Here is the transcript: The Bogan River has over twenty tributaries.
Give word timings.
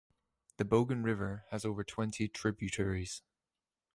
The 0.57 0.65
Bogan 0.65 1.03
River 1.03 1.45
has 1.51 1.63
over 1.63 1.83
twenty 1.83 2.27
tributaries. 2.27 3.21